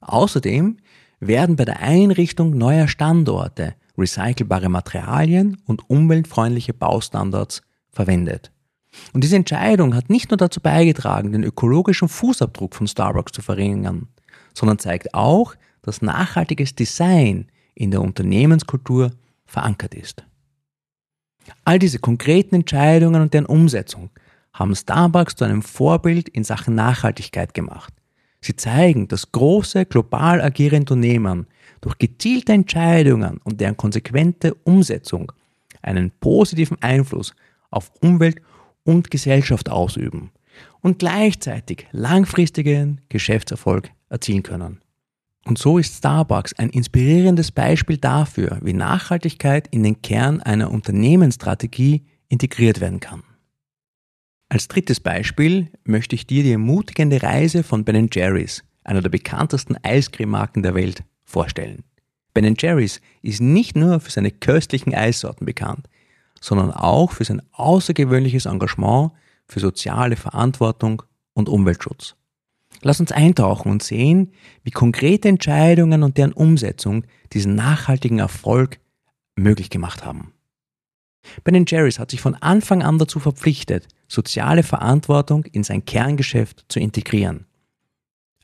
Außerdem 0.00 0.78
werden 1.20 1.56
bei 1.56 1.64
der 1.64 1.80
Einrichtung 1.80 2.56
neuer 2.56 2.88
Standorte 2.88 3.74
recycelbare 3.98 4.68
Materialien 4.68 5.60
und 5.66 5.88
umweltfreundliche 5.90 6.74
Baustandards 6.74 7.62
verwendet. 7.90 8.52
Und 9.12 9.24
diese 9.24 9.36
Entscheidung 9.36 9.94
hat 9.94 10.08
nicht 10.10 10.30
nur 10.30 10.38
dazu 10.38 10.60
beigetragen, 10.60 11.32
den 11.32 11.44
ökologischen 11.44 12.08
Fußabdruck 12.08 12.74
von 12.74 12.86
Starbucks 12.86 13.32
zu 13.32 13.42
verringern, 13.42 14.08
sondern 14.54 14.78
zeigt 14.78 15.14
auch, 15.14 15.54
dass 15.82 16.02
nachhaltiges 16.02 16.74
Design 16.74 17.48
in 17.74 17.90
der 17.90 18.02
Unternehmenskultur 18.02 19.12
verankert 19.46 19.94
ist. 19.94 20.24
All 21.64 21.78
diese 21.78 21.98
konkreten 21.98 22.56
Entscheidungen 22.56 23.22
und 23.22 23.34
deren 23.34 23.46
Umsetzung 23.46 24.10
haben 24.52 24.74
Starbucks 24.74 25.36
zu 25.36 25.44
einem 25.44 25.62
Vorbild 25.62 26.28
in 26.28 26.44
Sachen 26.44 26.74
Nachhaltigkeit 26.74 27.54
gemacht. 27.54 27.92
Sie 28.40 28.56
zeigen, 28.56 29.08
dass 29.08 29.32
große, 29.32 29.86
global 29.86 30.40
agierende 30.40 30.94
Unternehmen 30.94 31.46
durch 31.80 31.98
gezielte 31.98 32.52
Entscheidungen 32.52 33.38
und 33.44 33.60
deren 33.60 33.76
konsequente 33.76 34.54
Umsetzung 34.64 35.32
einen 35.82 36.10
positiven 36.10 36.80
Einfluss 36.82 37.34
auf 37.70 37.92
Umwelt 38.00 38.40
und 38.84 39.10
Gesellschaft 39.10 39.68
ausüben 39.68 40.30
und 40.80 40.98
gleichzeitig 40.98 41.86
langfristigen 41.92 43.00
Geschäftserfolg 43.08 43.90
erzielen 44.08 44.42
können. 44.42 44.80
Und 45.44 45.58
so 45.58 45.78
ist 45.78 45.96
Starbucks 45.96 46.52
ein 46.54 46.70
inspirierendes 46.70 47.52
Beispiel 47.52 47.96
dafür, 47.96 48.58
wie 48.62 48.74
Nachhaltigkeit 48.74 49.68
in 49.68 49.82
den 49.82 50.02
Kern 50.02 50.42
einer 50.42 50.70
Unternehmensstrategie 50.70 52.04
integriert 52.28 52.80
werden 52.80 53.00
kann. 53.00 53.22
Als 54.50 54.68
drittes 54.68 55.00
Beispiel 55.00 55.70
möchte 55.84 56.14
ich 56.14 56.26
dir 56.26 56.42
die 56.42 56.52
ermutigende 56.52 57.22
Reise 57.22 57.62
von 57.62 57.84
Ben 57.84 58.08
Jerry's, 58.12 58.64
einer 58.84 59.02
der 59.02 59.10
bekanntesten 59.10 59.76
Eiscrememarken 59.82 60.62
der 60.62 60.74
Welt, 60.74 61.02
vorstellen. 61.28 61.84
Ben 62.34 62.54
Jerry's 62.58 63.00
ist 63.22 63.40
nicht 63.40 63.76
nur 63.76 64.00
für 64.00 64.10
seine 64.10 64.30
köstlichen 64.30 64.94
Eissorten 64.94 65.44
bekannt, 65.44 65.88
sondern 66.40 66.70
auch 66.72 67.12
für 67.12 67.24
sein 67.24 67.42
außergewöhnliches 67.52 68.46
Engagement 68.46 69.12
für 69.46 69.60
soziale 69.60 70.16
Verantwortung 70.16 71.02
und 71.34 71.48
Umweltschutz. 71.48 72.14
Lass 72.82 73.00
uns 73.00 73.12
eintauchen 73.12 73.70
und 73.70 73.82
sehen, 73.82 74.32
wie 74.62 74.70
konkrete 74.70 75.28
Entscheidungen 75.28 76.02
und 76.02 76.16
deren 76.16 76.32
Umsetzung 76.32 77.04
diesen 77.32 77.54
nachhaltigen 77.54 78.20
Erfolg 78.20 78.78
möglich 79.36 79.68
gemacht 79.70 80.04
haben. 80.04 80.32
Ben 81.44 81.64
Jerry's 81.66 81.98
hat 81.98 82.10
sich 82.10 82.20
von 82.20 82.36
Anfang 82.36 82.82
an 82.82 82.98
dazu 82.98 83.18
verpflichtet, 83.18 83.88
soziale 84.06 84.62
Verantwortung 84.62 85.44
in 85.44 85.64
sein 85.64 85.84
Kerngeschäft 85.84 86.64
zu 86.68 86.78
integrieren. 86.78 87.46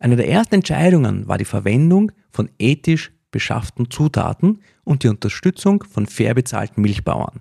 Eine 0.04 0.16
der 0.16 0.28
ersten 0.28 0.56
Entscheidungen 0.56 1.28
war 1.28 1.38
die 1.38 1.46
Verwendung 1.46 2.12
von 2.30 2.50
ethisch 2.58 3.10
beschafften 3.30 3.90
Zutaten 3.90 4.60
und 4.84 5.02
die 5.02 5.08
Unterstützung 5.08 5.82
von 5.82 6.04
fair 6.04 6.34
bezahlten 6.34 6.82
Milchbauern. 6.82 7.40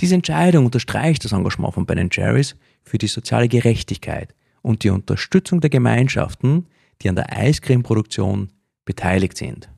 Diese 0.00 0.16
Entscheidung 0.16 0.64
unterstreicht 0.64 1.24
das 1.24 1.30
Engagement 1.30 1.74
von 1.74 1.86
Ben 1.86 2.08
Jerry's 2.10 2.56
für 2.82 2.98
die 2.98 3.06
soziale 3.06 3.46
Gerechtigkeit 3.46 4.34
und 4.62 4.82
die 4.82 4.90
Unterstützung 4.90 5.60
der 5.60 5.70
Gemeinschaften, 5.70 6.66
die 7.02 7.08
an 7.08 7.14
der 7.14 7.32
Eiscremeproduktion 7.32 8.50
beteiligt 8.84 9.36
sind. 9.36 9.68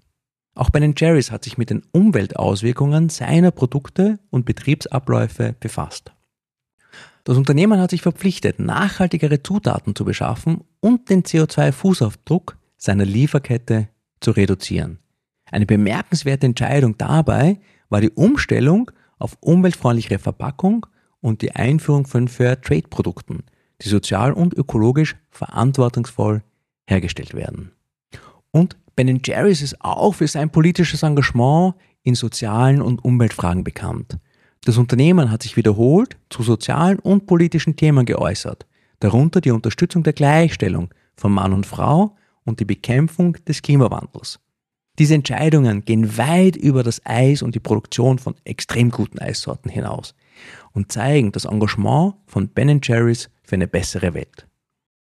Auch 0.54 0.70
Ben 0.70 0.94
Jerry's 0.96 1.30
hat 1.30 1.44
sich 1.44 1.58
mit 1.58 1.68
den 1.68 1.82
Umweltauswirkungen 1.92 3.10
seiner 3.10 3.50
Produkte 3.50 4.18
und 4.30 4.46
Betriebsabläufe 4.46 5.56
befasst. 5.60 6.14
Das 7.28 7.36
Unternehmen 7.36 7.78
hat 7.78 7.90
sich 7.90 8.00
verpflichtet, 8.00 8.58
nachhaltigere 8.58 9.42
Zutaten 9.42 9.94
zu 9.94 10.06
beschaffen 10.06 10.64
und 10.80 11.10
den 11.10 11.24
CO2-Fußabdruck 11.24 12.54
seiner 12.78 13.04
Lieferkette 13.04 13.88
zu 14.20 14.30
reduzieren. 14.30 14.98
Eine 15.44 15.66
bemerkenswerte 15.66 16.46
Entscheidung 16.46 16.96
dabei 16.96 17.60
war 17.90 18.00
die 18.00 18.08
Umstellung 18.08 18.90
auf 19.18 19.36
umweltfreundlichere 19.40 20.18
Verpackung 20.18 20.86
und 21.20 21.42
die 21.42 21.54
Einführung 21.54 22.06
von 22.06 22.28
Fair-Trade-Produkten, 22.28 23.42
die 23.82 23.90
sozial 23.90 24.32
und 24.32 24.54
ökologisch 24.54 25.14
verantwortungsvoll 25.28 26.42
hergestellt 26.86 27.34
werden. 27.34 27.72
Und 28.52 28.78
Ben 28.96 29.20
Jerry's 29.22 29.60
ist 29.60 29.82
auch 29.82 30.14
für 30.14 30.28
sein 30.28 30.48
politisches 30.48 31.02
Engagement 31.02 31.74
in 32.02 32.14
sozialen 32.14 32.80
und 32.80 33.04
Umweltfragen 33.04 33.64
bekannt. 33.64 34.16
Das 34.68 34.76
Unternehmen 34.76 35.30
hat 35.30 35.42
sich 35.42 35.56
wiederholt 35.56 36.18
zu 36.28 36.42
sozialen 36.42 36.98
und 36.98 37.26
politischen 37.26 37.76
Themen 37.76 38.04
geäußert, 38.04 38.66
darunter 39.00 39.40
die 39.40 39.50
Unterstützung 39.50 40.02
der 40.02 40.12
Gleichstellung 40.12 40.90
von 41.16 41.32
Mann 41.32 41.54
und 41.54 41.64
Frau 41.64 42.14
und 42.44 42.60
die 42.60 42.66
Bekämpfung 42.66 43.32
des 43.46 43.62
Klimawandels. 43.62 44.40
Diese 44.98 45.14
Entscheidungen 45.14 45.86
gehen 45.86 46.18
weit 46.18 46.54
über 46.54 46.82
das 46.82 47.00
Eis 47.06 47.40
und 47.40 47.54
die 47.54 47.60
Produktion 47.60 48.18
von 48.18 48.34
extrem 48.44 48.90
guten 48.90 49.18
Eissorten 49.20 49.70
hinaus 49.70 50.14
und 50.72 50.92
zeigen 50.92 51.32
das 51.32 51.46
Engagement 51.46 52.16
von 52.26 52.48
Ben 52.48 52.78
Jerry's 52.82 53.30
für 53.44 53.54
eine 53.54 53.68
bessere 53.68 54.12
Welt. 54.12 54.46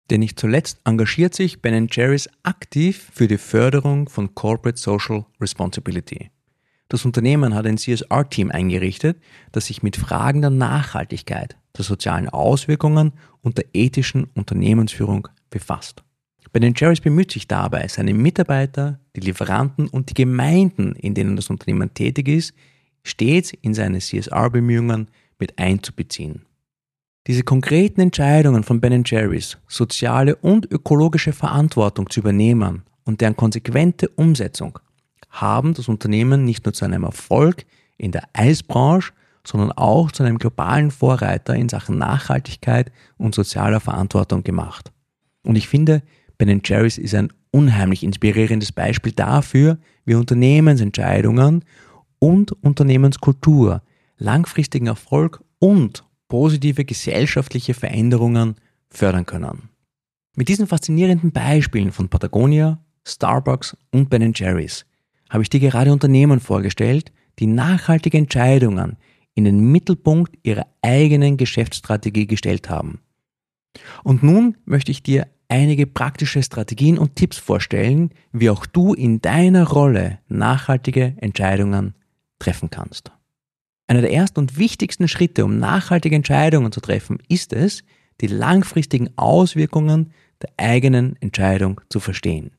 Denn 0.10 0.22
nicht 0.22 0.40
zuletzt 0.40 0.80
engagiert 0.86 1.34
sich 1.34 1.62
Ben 1.62 1.90
Jerry's 1.92 2.30
aktiv 2.44 3.10
für 3.14 3.28
die 3.28 3.38
Förderung 3.38 4.08
von 4.08 4.34
Corporate 4.34 4.80
Social 4.80 5.26
Responsibility. 5.42 6.32
Das 6.90 7.04
Unternehmen 7.04 7.54
hat 7.54 7.66
ein 7.66 7.78
CSR-Team 7.78 8.52
eingerichtet, 8.52 9.18
das 9.52 9.66
sich 9.66 9.84
mit 9.84 9.98
Fragen 9.98 10.42
der 10.42 10.50
Nachhaltigkeit, 10.50 11.58
der 11.78 11.84
sozialen 11.84 12.30
Auswirkungen 12.30 13.14
und 13.42 13.58
der 13.58 13.66
ethischen 13.74 14.26
Unternehmensführung 14.36 15.28
befasst. 15.50 16.04
Ben 16.54 16.74
Jerry's 16.76 17.02
bemüht 17.02 17.32
sich 17.32 17.48
dabei, 17.48 17.88
seine 17.88 18.14
Mitarbeiter, 18.14 19.00
die 19.16 19.20
Lieferanten 19.20 19.88
und 19.90 20.10
die 20.10 20.14
Gemeinden, 20.16 20.94
in 20.94 21.14
denen 21.14 21.36
das 21.36 21.50
Unternehmen 21.50 21.94
tätig 21.94 22.28
ist, 22.30 22.54
stets 23.04 23.52
in 23.62 23.74
seine 23.74 24.00
CSR-Bemühungen 24.00 25.10
mit 25.40 25.60
einzubeziehen. 25.60 26.46
Diese 27.28 27.44
konkreten 27.44 28.02
Entscheidungen 28.02 28.64
von 28.64 28.80
Ben 28.80 29.04
Jerry's, 29.06 29.58
soziale 29.68 30.36
und 30.38 30.72
ökologische 30.72 31.34
Verantwortung 31.34 32.10
zu 32.10 32.22
übernehmen 32.22 32.84
und 33.04 33.22
deren 33.22 33.36
konsequente 33.36 34.08
Umsetzung 34.10 34.80
haben 35.42 35.74
das 35.74 35.88
Unternehmen 35.88 36.44
nicht 36.44 36.66
nur 36.66 36.74
zu 36.74 36.86
einem 36.86 37.04
Erfolg 37.04 37.66
in 37.98 38.12
der 38.12 38.24
Eisbranche, 38.34 39.14
sondern 39.46 39.72
auch 39.72 40.12
zu 40.12 40.24
einem 40.24 40.38
globalen 40.38 40.92
Vorreiter 40.92 41.56
in 41.56 41.70
Sachen 41.70 41.98
Nachhaltigkeit 41.98 42.92
und 43.18 43.34
sozialer 43.34 43.80
Verantwortung 43.80 44.44
gemacht. 44.44 44.92
Und 45.44 45.56
ich 45.56 45.68
finde, 45.68 46.04
Ben 46.38 46.62
Jerry's 46.64 46.98
ist 46.98 47.16
ein 47.16 47.32
unheimlich 47.52 48.04
inspirierendes 48.04 48.72
Beispiel 48.72 49.14
dafür, 49.14 49.78
wie 50.06 50.16
Unternehmensentscheidungen 50.16 51.64
und 52.20 52.52
Unternehmenskultur 52.64 53.82
langfristigen 54.18 54.88
Erfolg 54.88 55.44
und 55.60 56.04
positive 56.28 56.86
gesellschaftliche 56.86 57.74
Veränderungen 57.74 58.56
fördern 58.90 59.26
können. 59.26 59.70
Mit 60.36 60.50
diesen 60.50 60.68
faszinierenden 60.68 61.32
Beispielen 61.32 61.92
von 61.92 62.10
Patagonia, 62.10 62.80
Starbucks 63.06 63.78
und 63.92 64.10
Ben 64.10 64.34
Jerry's 64.36 64.86
habe 65.30 65.44
ich 65.44 65.50
dir 65.50 65.60
gerade 65.60 65.92
Unternehmen 65.92 66.40
vorgestellt, 66.40 67.12
die 67.40 67.48
nachhaltige 67.48 68.18
Entscheidungen 68.18 68.98
in 69.36 69.44
den 69.44 69.72
Mittelpunkt 69.72 70.36
ihrer 70.44 70.66
eigenen 70.82 71.38
Geschäftsstrategie 71.38 72.26
gestellt 72.28 72.70
haben. 72.70 73.02
Und 74.04 74.24
nun 74.24 74.58
möchte 74.66 74.92
ich 74.92 75.04
dir 75.04 75.28
einige 75.50 75.86
praktische 75.86 76.42
Strategien 76.44 76.98
und 76.98 77.16
Tipps 77.16 77.38
vorstellen, 77.38 78.12
wie 78.32 78.50
auch 78.50 78.66
du 78.66 78.94
in 78.94 79.22
deiner 79.22 79.68
Rolle 79.68 80.20
nachhaltige 80.28 81.14
Entscheidungen 81.18 81.94
treffen 82.40 82.70
kannst. 82.70 83.12
Einer 83.88 84.02
der 84.02 84.12
ersten 84.12 84.40
und 84.40 84.58
wichtigsten 84.58 85.08
Schritte, 85.08 85.46
um 85.46 85.60
nachhaltige 85.60 86.16
Entscheidungen 86.16 86.72
zu 86.72 86.82
treffen, 86.82 87.20
ist 87.30 87.54
es, 87.54 87.84
die 88.20 88.28
langfristigen 88.28 89.10
Auswirkungen 89.16 90.12
der 90.42 90.50
eigenen 90.58 91.16
Entscheidung 91.22 91.80
zu 91.90 92.00
verstehen. 92.00 92.52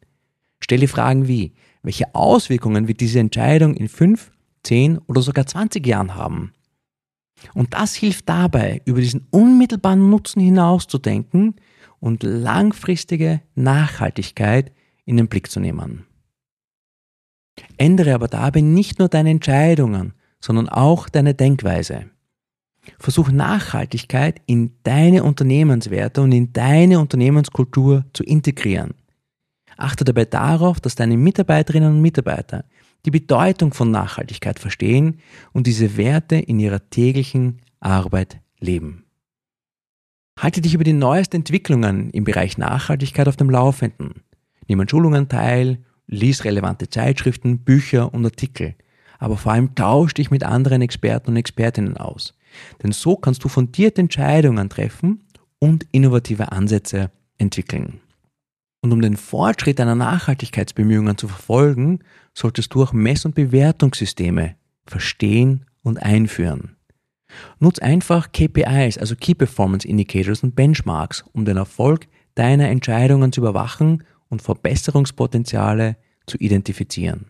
Stell 0.60 0.80
dir 0.80 0.88
Fragen 0.88 1.28
wie, 1.28 1.52
welche 1.82 2.14
Auswirkungen 2.14 2.88
wird 2.88 3.00
diese 3.00 3.20
Entscheidung 3.20 3.74
in 3.74 3.88
5, 3.88 4.32
10 4.62 4.98
oder 4.98 5.22
sogar 5.22 5.46
20 5.46 5.86
Jahren 5.86 6.14
haben? 6.14 6.52
Und 7.54 7.74
das 7.74 7.94
hilft 7.94 8.28
dabei, 8.28 8.82
über 8.84 9.00
diesen 9.00 9.26
unmittelbaren 9.30 10.10
Nutzen 10.10 10.40
hinauszudenken 10.40 11.56
und 12.00 12.22
langfristige 12.22 13.42
Nachhaltigkeit 13.54 14.72
in 15.04 15.16
den 15.16 15.28
Blick 15.28 15.50
zu 15.50 15.60
nehmen. 15.60 16.04
Ändere 17.76 18.14
aber 18.14 18.28
dabei 18.28 18.60
nicht 18.60 18.98
nur 18.98 19.08
deine 19.08 19.30
Entscheidungen, 19.30 20.14
sondern 20.40 20.68
auch 20.68 21.08
deine 21.08 21.34
Denkweise. 21.34 22.06
Versuch 22.98 23.30
Nachhaltigkeit 23.30 24.40
in 24.46 24.72
deine 24.82 25.24
Unternehmenswerte 25.24 26.22
und 26.22 26.32
in 26.32 26.52
deine 26.52 27.00
Unternehmenskultur 27.00 28.04
zu 28.12 28.22
integrieren. 28.24 28.94
Achte 29.78 30.04
dabei 30.04 30.24
darauf, 30.24 30.80
dass 30.80 30.96
deine 30.96 31.16
Mitarbeiterinnen 31.16 31.94
und 31.94 32.02
Mitarbeiter 32.02 32.64
die 33.06 33.12
Bedeutung 33.12 33.72
von 33.72 33.90
Nachhaltigkeit 33.90 34.58
verstehen 34.58 35.20
und 35.52 35.66
diese 35.66 35.96
Werte 35.96 36.36
in 36.36 36.58
ihrer 36.58 36.90
täglichen 36.90 37.62
Arbeit 37.80 38.40
leben. 38.58 39.04
Halte 40.38 40.60
dich 40.60 40.74
über 40.74 40.84
die 40.84 40.92
neuesten 40.92 41.36
Entwicklungen 41.36 42.10
im 42.10 42.24
Bereich 42.24 42.58
Nachhaltigkeit 42.58 43.28
auf 43.28 43.36
dem 43.36 43.50
Laufenden. 43.50 44.24
Nimm 44.66 44.80
an 44.80 44.88
Schulungen 44.88 45.28
teil, 45.28 45.84
lies 46.08 46.44
relevante 46.44 46.90
Zeitschriften, 46.90 47.60
Bücher 47.60 48.12
und 48.12 48.24
Artikel. 48.24 48.74
Aber 49.20 49.36
vor 49.36 49.52
allem 49.52 49.76
tausch 49.76 50.14
dich 50.14 50.30
mit 50.30 50.42
anderen 50.42 50.82
Experten 50.82 51.30
und 51.30 51.36
Expertinnen 51.36 51.96
aus. 51.96 52.34
Denn 52.82 52.92
so 52.92 53.16
kannst 53.16 53.44
du 53.44 53.48
fundierte 53.48 54.00
Entscheidungen 54.00 54.68
treffen 54.68 55.24
und 55.60 55.86
innovative 55.92 56.50
Ansätze 56.50 57.10
entwickeln. 57.36 58.00
Und 58.80 58.92
um 58.92 59.00
den 59.00 59.16
Fortschritt 59.16 59.78
deiner 59.78 59.94
Nachhaltigkeitsbemühungen 59.94 61.18
zu 61.18 61.28
verfolgen, 61.28 62.00
solltest 62.32 62.74
du 62.74 62.82
auch 62.82 62.92
Mess- 62.92 63.24
und 63.24 63.34
Bewertungssysteme 63.34 64.54
verstehen 64.86 65.66
und 65.82 66.02
einführen. 66.02 66.76
Nutz 67.58 67.78
einfach 67.78 68.32
KPIs, 68.32 68.98
also 68.98 69.14
Key 69.16 69.34
Performance 69.34 69.86
Indicators 69.86 70.42
und 70.42 70.54
Benchmarks, 70.54 71.24
um 71.32 71.44
den 71.44 71.56
Erfolg 71.56 72.06
deiner 72.34 72.68
Entscheidungen 72.68 73.32
zu 73.32 73.40
überwachen 73.40 74.04
und 74.28 74.42
Verbesserungspotenziale 74.42 75.96
zu 76.26 76.38
identifizieren. 76.38 77.26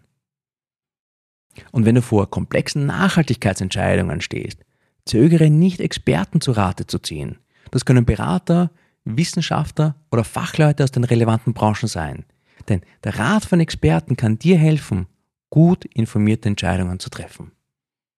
Und 1.72 1.84
wenn 1.86 1.94
du 1.94 2.02
vor 2.02 2.30
komplexen 2.30 2.86
Nachhaltigkeitsentscheidungen 2.86 4.20
stehst, 4.20 4.64
zögere 5.04 5.50
nicht, 5.50 5.80
Experten 5.80 6.40
zu 6.40 6.52
Rate 6.52 6.86
zu 6.86 6.98
ziehen. 6.98 7.38
Das 7.70 7.84
können 7.84 8.04
Berater, 8.04 8.70
Wissenschaftler 9.16 9.96
oder 10.10 10.24
Fachleute 10.24 10.84
aus 10.84 10.90
den 10.90 11.04
relevanten 11.04 11.54
Branchen 11.54 11.88
sein. 11.88 12.24
Denn 12.68 12.82
der 13.04 13.18
Rat 13.18 13.44
von 13.44 13.60
Experten 13.60 14.16
kann 14.16 14.38
dir 14.38 14.58
helfen, 14.58 15.06
gut 15.50 15.84
informierte 15.86 16.48
Entscheidungen 16.48 16.98
zu 16.98 17.08
treffen. 17.08 17.52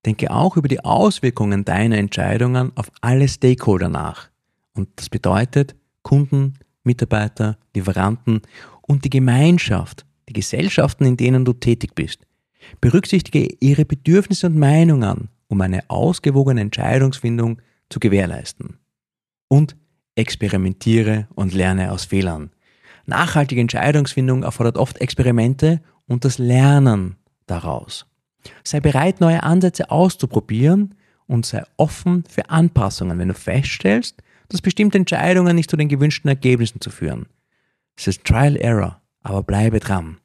Denke 0.06 0.30
auch 0.30 0.56
über 0.56 0.68
die 0.68 0.84
Auswirkungen 0.84 1.64
deiner 1.64 1.98
Entscheidungen 1.98 2.72
auf 2.74 2.90
alle 3.00 3.28
Stakeholder 3.28 3.88
nach. 3.88 4.30
Und 4.72 4.88
das 4.96 5.10
bedeutet 5.10 5.76
Kunden, 6.02 6.54
Mitarbeiter, 6.84 7.58
Lieferanten 7.74 8.40
und 8.80 9.04
die 9.04 9.10
Gemeinschaft, 9.10 10.06
die 10.28 10.32
Gesellschaften, 10.32 11.04
in 11.04 11.16
denen 11.16 11.44
du 11.44 11.52
tätig 11.52 11.94
bist. 11.94 12.26
Berücksichtige 12.80 13.48
ihre 13.60 13.84
Bedürfnisse 13.84 14.46
und 14.46 14.58
Meinungen, 14.58 15.28
um 15.48 15.60
eine 15.60 15.88
ausgewogene 15.90 16.60
Entscheidungsfindung 16.62 17.60
zu 17.90 18.00
gewährleisten. 18.00 18.78
Und 19.48 19.76
experimentiere 20.14 21.28
und 21.34 21.54
lerne 21.54 21.92
aus 21.92 22.04
Fehlern. 22.04 22.50
Nachhaltige 23.06 23.60
Entscheidungsfindung 23.60 24.42
erfordert 24.42 24.76
oft 24.76 25.00
Experimente 25.00 25.80
und 26.06 26.24
das 26.24 26.38
Lernen 26.38 27.16
daraus. 27.46 28.06
Sei 28.64 28.80
bereit, 28.80 29.20
neue 29.20 29.42
Ansätze 29.42 29.90
auszuprobieren 29.90 30.94
und 31.26 31.46
sei 31.46 31.62
offen 31.76 32.24
für 32.28 32.50
Anpassungen, 32.50 33.18
wenn 33.18 33.28
du 33.28 33.34
feststellst, 33.34 34.22
dass 34.48 34.62
bestimmte 34.62 34.98
Entscheidungen 34.98 35.54
nicht 35.56 35.70
zu 35.70 35.76
den 35.76 35.88
gewünschten 35.88 36.28
Ergebnissen 36.28 36.80
zu 36.80 36.90
führen. 36.90 37.26
Es 37.96 38.06
ist 38.06 38.24
Trial 38.24 38.56
Error, 38.56 39.00
aber 39.22 39.42
bleibe 39.42 39.80
dran. 39.80 40.18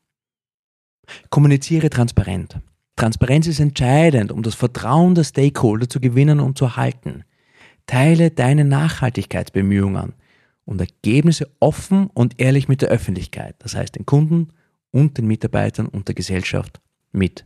Kommuniziere 1.30 1.90
transparent. 1.90 2.60
Transparenz 2.96 3.48
ist 3.48 3.60
entscheidend, 3.60 4.32
um 4.32 4.42
das 4.42 4.56
Vertrauen 4.56 5.16
der 5.16 5.26
Stakeholder 5.26 5.90
zu 5.90 6.00
gewinnen 6.00 6.40
und 6.40 6.58
zu 6.58 6.66
erhalten. 6.66 7.24
Teile 7.88 8.32
deine 8.32 8.66
Nachhaltigkeitsbemühungen 8.66 10.14
und 10.66 10.82
Ergebnisse 10.82 11.50
offen 11.60 12.08
und 12.08 12.40
ehrlich 12.40 12.68
mit 12.68 12.82
der 12.82 12.90
Öffentlichkeit, 12.90 13.56
das 13.60 13.76
heißt 13.76 13.96
den 13.96 14.06
Kunden 14.06 14.50
und 14.92 15.18
den 15.18 15.28
Mitarbeitern 15.28 15.88
und 15.88 16.08
der 16.08 16.16
Gesellschaft 16.16 16.82
mit. 17.12 17.46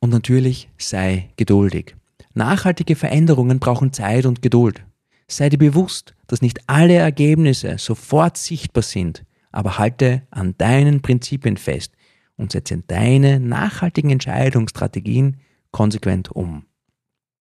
Und 0.00 0.10
natürlich 0.10 0.70
sei 0.78 1.30
geduldig. 1.36 1.96
Nachhaltige 2.34 2.96
Veränderungen 2.96 3.58
brauchen 3.58 3.92
Zeit 3.92 4.26
und 4.26 4.42
Geduld. 4.42 4.84
Sei 5.26 5.48
dir 5.48 5.58
bewusst, 5.58 6.14
dass 6.26 6.42
nicht 6.42 6.68
alle 6.68 6.94
Ergebnisse 6.94 7.78
sofort 7.78 8.36
sichtbar 8.36 8.82
sind, 8.82 9.24
aber 9.50 9.78
halte 9.78 10.22
an 10.30 10.56
deinen 10.58 11.02
Prinzipien 11.02 11.56
fest 11.56 11.92
und 12.36 12.52
setze 12.52 12.78
deine 12.86 13.40
nachhaltigen 13.40 14.10
Entscheidungsstrategien 14.10 15.38
konsequent 15.70 16.30
um. 16.30 16.64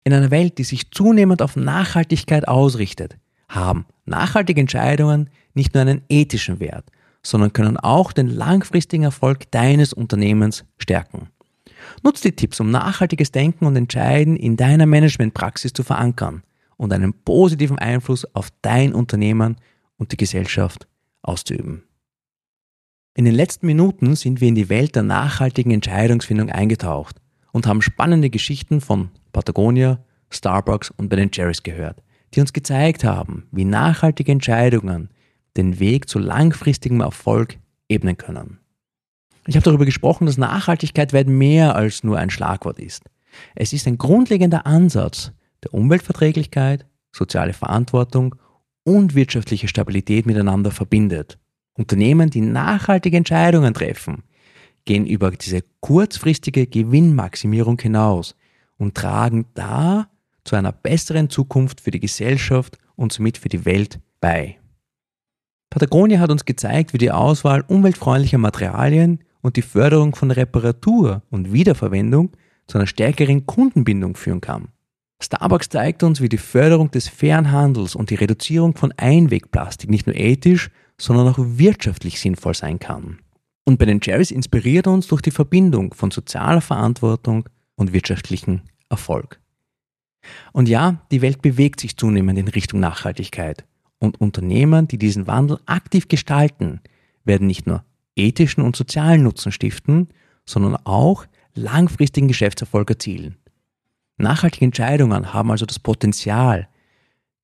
In 0.10 0.16
einer 0.16 0.32
Welt, 0.32 0.58
die 0.58 0.64
sich 0.64 0.90
zunehmend 0.90 1.44
auf 1.44 1.56
Nachhaltigkeit 1.56 2.48
ausrichtet, 2.48 3.20
haben 3.48 3.86
nachhaltige 4.08 4.60
Entscheidungen 4.60 5.30
nicht 5.54 5.76
nur 5.76 5.82
einen 5.82 6.02
ethischen 6.10 6.60
Wert, 6.60 6.90
sondern 7.22 7.54
können 7.54 7.78
auch 7.78 8.12
den 8.12 8.28
langfristigen 8.28 9.04
Erfolg 9.04 9.52
deines 9.52 9.94
Unternehmens 9.94 10.66
stärken. 10.80 11.30
Nutz 12.02 12.22
die 12.22 12.32
Tipps, 12.32 12.60
um 12.60 12.72
nachhaltiges 12.72 13.32
Denken 13.32 13.68
und 13.68 13.76
Entscheiden 13.76 14.36
in 14.36 14.58
deiner 14.58 14.88
Managementpraxis 14.88 15.74
zu 15.74 15.84
verankern 15.84 16.42
und 16.76 16.92
einen 16.92 17.14
positiven 17.14 17.78
Einfluss 17.78 18.26
auf 18.34 18.50
dein 18.64 18.96
Unternehmen 18.96 19.58
und 19.98 20.12
die 20.12 20.18
Gesellschaft 20.18 20.88
auszuüben. 21.22 21.84
In 23.14 23.26
den 23.26 23.36
letzten 23.36 23.68
Minuten 23.68 24.16
sind 24.16 24.42
wir 24.42 24.48
in 24.48 24.56
die 24.56 24.70
Welt 24.70 24.96
der 24.96 25.04
nachhaltigen 25.04 25.72
Entscheidungsfindung 25.72 26.50
eingetaucht 26.50 27.18
und 27.52 27.68
haben 27.68 27.84
spannende 27.84 28.32
Geschichten 28.32 28.82
von 28.82 29.12
Patagonia, 29.32 30.00
Starbucks 30.30 30.92
und 30.92 31.10
Ben 31.10 31.30
Jerry's 31.32 31.64
gehört, 31.64 32.02
die 32.34 32.42
uns 32.42 32.54
gezeigt 32.54 33.04
haben, 33.04 33.48
wie 33.52 33.66
nachhaltige 33.66 34.32
Entscheidungen 34.32 35.10
den 35.58 35.80
Weg 35.80 36.08
zu 36.08 36.20
langfristigem 36.20 37.02
Erfolg 37.02 37.58
ebnen 37.88 38.18
können. 38.18 38.60
Ich 39.48 39.56
habe 39.56 39.64
darüber 39.64 39.86
gesprochen, 39.86 40.28
dass 40.28 40.38
Nachhaltigkeit 40.38 41.12
weit 41.14 41.28
mehr 41.28 41.76
als 41.76 42.04
nur 42.04 42.18
ein 42.18 42.30
Schlagwort 42.30 42.80
ist. 42.80 43.04
Es 43.56 43.74
ist 43.74 43.88
ein 43.88 43.98
grundlegender 43.98 44.66
Ansatz 44.66 45.32
der 45.64 45.74
Umweltverträglichkeit, 45.74 46.86
soziale 47.12 47.54
Verantwortung 47.54 48.36
und 48.84 49.16
wirtschaftliche 49.16 49.68
Stabilität 49.68 50.26
miteinander 50.26 50.72
verbindet. 50.72 51.40
Unternehmen, 51.74 52.30
die 52.30 52.42
nachhaltige 52.42 53.18
Entscheidungen 53.18 53.74
treffen, 53.74 54.24
gehen 54.86 55.06
über 55.06 55.32
diese 55.32 55.64
kurzfristige 55.80 56.68
Gewinnmaximierung 56.68 57.80
hinaus 57.80 58.36
und 58.80 58.96
tragen 58.96 59.46
da 59.54 60.10
zu 60.44 60.56
einer 60.56 60.72
besseren 60.72 61.30
Zukunft 61.30 61.82
für 61.82 61.92
die 61.92 62.00
Gesellschaft 62.00 62.80
und 62.96 63.14
somit 63.14 63.38
für 63.38 63.50
die 63.50 63.66
Welt 63.66 64.00
bei. 64.20 64.58
Patagonia 65.70 66.20
hat 66.20 66.32
uns 66.32 66.46
gezeigt, 66.46 66.94
wie 66.94 66.98
die 66.98 67.12
Auswahl 67.12 67.64
umweltfreundlicher 67.68 68.40
Materialien 68.40 69.20
und 69.42 69.56
die 69.56 69.62
Förderung 69.62 70.16
von 70.16 70.32
Reparatur 70.32 71.22
und 71.30 71.54
Wiederverwendung 71.54 72.32
zu 72.66 72.78
einer 72.78 72.88
stärkeren 72.88 73.46
Kundenbindung 73.46 74.16
führen 74.16 74.42
kann. 74.42 74.70
Starbucks 75.22 75.70
zeigt 75.70 76.02
uns, 76.02 76.22
wie 76.22 76.30
die 76.30 76.38
Förderung 76.38 76.92
des 76.92 77.08
fairen 77.08 77.52
Handels 77.52 77.94
und 77.94 78.10
die 78.10 78.16
Reduzierung 78.16 78.76
von 78.76 78.94
Einwegplastik 78.98 79.90
nicht 79.90 80.08
nur 80.08 80.16
ethisch, 80.16 80.72
sondern 80.98 81.28
auch 81.28 81.38
wirtschaftlich 81.38 82.20
sinnvoll 82.20 82.56
sein 82.56 82.80
kann. 82.80 83.20
Und 83.66 83.78
bei 83.78 83.86
den 83.86 84.00
Cherries 84.00 84.32
inspiriert 84.32 84.88
uns 84.88 85.08
durch 85.08 85.22
die 85.22 85.32
Verbindung 85.32 85.94
von 85.94 86.10
sozialer 86.10 86.62
Verantwortung 86.62 87.48
und 87.80 87.94
wirtschaftlichen 87.94 88.62
Erfolg. 88.90 89.40
Und 90.52 90.68
ja, 90.68 91.02
die 91.12 91.22
Welt 91.22 91.42
bewegt 91.42 91.80
sich 91.80 91.98
zunehmend 91.98 92.38
in 92.38 92.50
Richtung 92.50 92.80
Nachhaltigkeit. 92.80 93.66
Und 94.00 94.20
Unternehmen, 94.20 94.88
die 94.88 94.98
diesen 94.98 95.28
Wandel 95.28 95.60
aktiv 95.66 96.08
gestalten, 96.08 96.82
werden 97.24 97.48
nicht 97.48 97.68
nur 97.68 97.84
ethischen 98.16 98.64
und 98.64 98.76
sozialen 98.76 99.24
Nutzen 99.24 99.52
stiften, 99.52 100.10
sondern 100.46 100.76
auch 100.86 101.26
langfristigen 101.56 102.28
Geschäftserfolg 102.28 102.90
erzielen. 102.90 103.38
Nachhaltige 104.18 104.66
Entscheidungen 104.66 105.34
haben 105.34 105.52
also 105.52 105.66
das 105.66 105.80
Potenzial, 105.80 106.68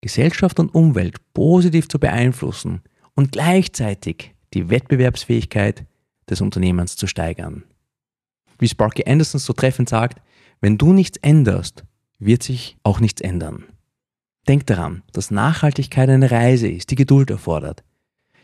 Gesellschaft 0.02 0.60
und 0.60 0.74
Umwelt 0.76 1.16
positiv 1.34 1.88
zu 1.88 1.98
beeinflussen 1.98 2.82
und 3.16 3.32
gleichzeitig 3.32 4.36
die 4.54 4.70
Wettbewerbsfähigkeit 4.70 5.86
des 6.30 6.42
Unternehmens 6.42 6.98
zu 6.98 7.08
steigern. 7.08 7.64
Wie 8.60 8.68
Sparky 8.68 9.04
Anderson 9.06 9.40
so 9.40 9.54
treffend 9.54 9.90
sagt, 9.90 10.22
wenn 10.62 10.78
du 10.78 10.94
nichts 10.94 11.18
änderst, 11.18 11.84
wird 12.20 12.44
sich 12.44 12.78
auch 12.84 13.00
nichts 13.00 13.22
ändern. 13.22 13.66
Denk 14.48 14.66
daran, 14.68 15.04
dass 15.12 15.32
Nachhaltigkeit 15.32 16.10
eine 16.10 16.30
Reise 16.32 16.68
ist, 16.68 16.92
die 16.92 16.96
Geduld 16.96 17.30
erfordert. 17.30 17.84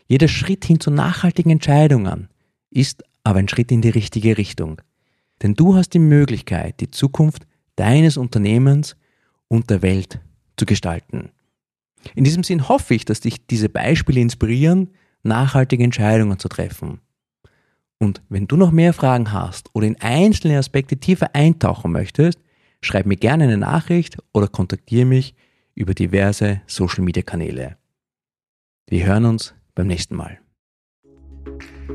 Jeder 0.06 0.28
Schritt 0.28 0.64
hin 0.64 0.80
zu 0.80 0.90
nachhaltigen 0.90 1.50
Entscheidungen 1.50 2.28
ist 2.70 3.04
aber 3.24 3.38
ein 3.38 3.48
Schritt 3.48 3.70
in 3.70 3.82
die 3.82 3.88
richtige 3.88 4.36
Richtung. 4.36 4.80
Denn 5.42 5.54
du 5.54 5.74
hast 5.74 5.90
die 5.90 6.00
Möglichkeit, 6.00 6.80
die 6.80 6.90
Zukunft 6.90 7.46
deines 7.76 8.16
Unternehmens 8.16 8.96
und 9.48 9.70
der 9.70 9.82
Welt 9.82 10.20
zu 10.56 10.66
gestalten. 10.66 11.30
In 12.14 12.24
diesem 12.24 12.42
Sinn 12.42 12.68
hoffe 12.68 12.94
ich, 12.94 13.04
dass 13.04 13.20
dich 13.20 13.46
diese 13.46 13.68
Beispiele 13.68 14.20
inspirieren, 14.20 14.90
nachhaltige 15.22 15.84
Entscheidungen 15.84 16.38
zu 16.38 16.48
treffen. 16.48 17.00
Und 18.02 18.20
wenn 18.28 18.48
du 18.48 18.56
noch 18.56 18.72
mehr 18.72 18.92
Fragen 18.92 19.30
hast 19.30 19.70
oder 19.74 19.86
in 19.86 20.00
einzelne 20.00 20.58
Aspekte 20.58 20.96
tiefer 20.96 21.36
eintauchen 21.36 21.92
möchtest, 21.92 22.40
schreib 22.80 23.06
mir 23.06 23.14
gerne 23.14 23.44
eine 23.44 23.58
Nachricht 23.58 24.18
oder 24.32 24.48
kontaktiere 24.48 25.06
mich 25.06 25.36
über 25.76 25.94
diverse 25.94 26.62
Social-Media-Kanäle. 26.66 27.76
Wir 28.88 29.06
hören 29.06 29.24
uns 29.26 29.54
beim 29.76 29.86
nächsten 29.86 30.16
Mal. 30.16 30.40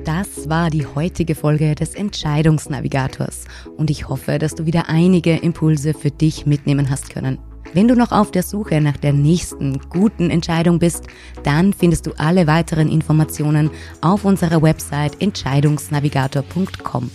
Das 0.05 0.47
war 0.49 0.69
die 0.69 0.85
heutige 0.85 1.35
Folge 1.35 1.75
des 1.75 1.93
Entscheidungsnavigators 1.93 3.43
und 3.75 3.89
ich 3.89 4.07
hoffe, 4.07 4.39
dass 4.39 4.55
du 4.55 4.65
wieder 4.65 4.87
einige 4.87 5.35
Impulse 5.35 5.93
für 5.93 6.11
dich 6.11 6.45
mitnehmen 6.45 6.89
hast 6.89 7.09
können. 7.09 7.37
Wenn 7.73 7.87
du 7.87 7.95
noch 7.95 8.11
auf 8.11 8.31
der 8.31 8.43
Suche 8.43 8.81
nach 8.81 8.97
der 8.97 9.13
nächsten 9.13 9.79
guten 9.89 10.29
Entscheidung 10.29 10.79
bist, 10.79 11.05
dann 11.43 11.73
findest 11.73 12.07
du 12.07 12.11
alle 12.17 12.47
weiteren 12.47 12.89
Informationen 12.89 13.69
auf 14.01 14.25
unserer 14.25 14.61
Website 14.61 15.21
entscheidungsnavigator.com. 15.21 17.11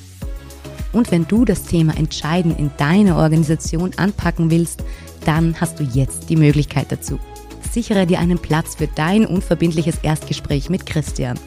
Und 0.93 1.11
wenn 1.11 1.27
du 1.27 1.45
das 1.45 1.65
Thema 1.65 1.97
Entscheiden 1.97 2.55
in 2.57 2.71
deiner 2.77 3.17
Organisation 3.17 3.93
anpacken 3.97 4.51
willst, 4.51 4.85
dann 5.25 5.59
hast 5.61 5.81
du 5.81 5.85
jetzt 5.85 6.29
die 6.29 6.37
Möglichkeit 6.37 6.93
dazu. 6.93 7.19
Sichere 7.71 8.07
dir 8.07 8.19
einen 8.19 8.39
Platz 8.39 8.75
für 8.75 8.89
dein 8.89 9.25
unverbindliches 9.25 9.99
Erstgespräch 10.03 10.69
mit 10.69 10.85
Christian. 10.85 11.39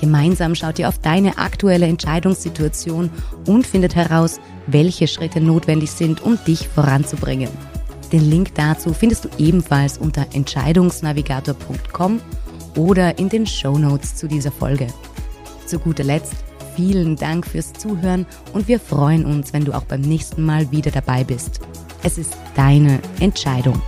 Gemeinsam 0.00 0.54
schaut 0.54 0.78
ihr 0.78 0.88
auf 0.88 0.98
deine 0.98 1.38
aktuelle 1.38 1.86
Entscheidungssituation 1.86 3.10
und 3.46 3.66
findet 3.66 3.96
heraus, 3.96 4.40
welche 4.66 5.08
Schritte 5.08 5.40
notwendig 5.40 5.90
sind, 5.90 6.22
um 6.22 6.38
dich 6.44 6.68
voranzubringen. 6.68 7.48
Den 8.12 8.28
Link 8.28 8.54
dazu 8.54 8.92
findest 8.92 9.24
du 9.24 9.28
ebenfalls 9.38 9.96
unter 9.96 10.26
entscheidungsnavigator.com 10.32 12.20
oder 12.76 13.18
in 13.18 13.28
den 13.28 13.46
Show 13.46 13.78
Notes 13.78 14.16
zu 14.16 14.28
dieser 14.28 14.52
Folge. 14.52 14.86
Zu 15.66 15.78
guter 15.78 16.04
Letzt 16.04 16.34
vielen 16.76 17.16
Dank 17.16 17.46
fürs 17.46 17.72
Zuhören 17.72 18.26
und 18.52 18.68
wir 18.68 18.80
freuen 18.80 19.24
uns, 19.24 19.52
wenn 19.52 19.64
du 19.64 19.72
auch 19.72 19.84
beim 19.84 20.02
nächsten 20.02 20.44
Mal 20.44 20.70
wieder 20.70 20.90
dabei 20.90 21.24
bist. 21.24 21.60
Es 22.02 22.18
ist 22.18 22.36
deine 22.54 23.00
Entscheidung. 23.20 23.80